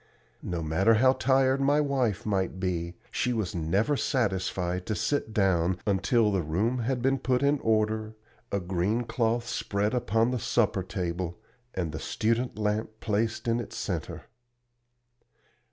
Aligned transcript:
No 0.41 0.63
matter 0.63 0.95
how 0.95 1.13
tired 1.13 1.61
my 1.61 1.79
wife 1.79 2.25
might 2.25 2.59
be, 2.59 2.95
she 3.11 3.33
was 3.33 3.53
never 3.53 3.95
satisfied 3.95 4.87
to 4.87 4.95
sit 4.95 5.31
down 5.31 5.77
until 5.85 6.31
the 6.31 6.41
room 6.41 6.79
had 6.79 7.03
been 7.03 7.19
put 7.19 7.43
in 7.43 7.59
order, 7.59 8.15
a 8.51 8.59
green 8.59 9.03
cloth 9.03 9.47
spread 9.47 9.93
upon 9.93 10.31
the 10.31 10.39
supper 10.39 10.81
table 10.81 11.37
and 11.75 11.91
the 11.91 11.99
student 11.99 12.57
lamp 12.57 12.89
placed 12.99 13.47
in 13.47 13.59
its 13.59 13.77
centre. 13.77 14.23